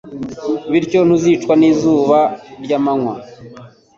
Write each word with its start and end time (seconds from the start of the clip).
Bityo 0.71 0.99
ntuzicwa 1.03 1.53
n’izuba 1.61 2.19
ry’amanywa 2.63 3.13